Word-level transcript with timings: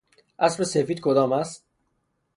اسب 0.39 0.63
سفید 0.63 0.99
کدام 0.99 1.31
است؟ 1.31 1.65